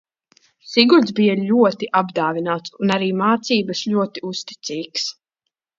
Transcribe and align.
Sigurds 0.69 1.13
bija 1.19 1.35
ļoti 1.41 1.91
apdāvināts 2.01 2.75
un 2.81 2.97
arī 2.97 3.13
mācībās 3.23 3.87
ļoti 3.95 4.29
uzcītīgs. 4.33 5.11